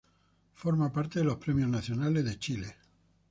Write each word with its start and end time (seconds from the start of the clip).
Forma 0.55 0.91
parte 0.91 1.19
de 1.19 1.25
los 1.25 1.35
Premios 1.37 1.69
Nacionales 1.69 2.25
de 2.25 2.39
Chile. 2.39 2.75